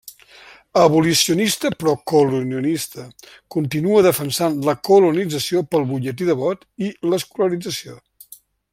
[0.83, 3.05] Abolicionista però colonialista,
[3.57, 8.01] continua defensant la colonització pel butlletí de vot i l'escolarització.